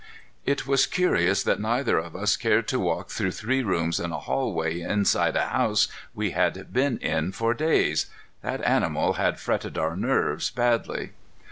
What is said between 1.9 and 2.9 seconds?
of us cared to